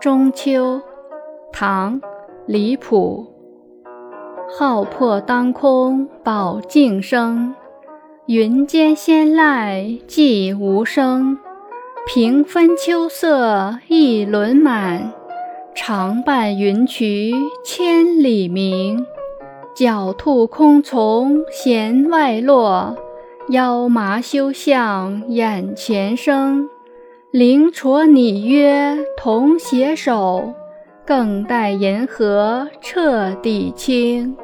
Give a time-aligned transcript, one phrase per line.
[0.00, 0.80] 中秋，
[1.52, 2.00] 唐·
[2.46, 3.26] 李璞。
[4.48, 7.54] 浩破当空宝镜生，
[8.24, 11.36] 云间仙籁寂无声。
[12.06, 15.12] 平分秋色一轮满，
[15.74, 19.04] 长伴云衢千里明。
[19.76, 22.96] 狡兔空从弦外落，
[23.50, 26.70] 妖麻休向眼前生。
[27.32, 30.52] 灵绰拟约同携手，
[31.06, 34.36] 更待银河彻底清。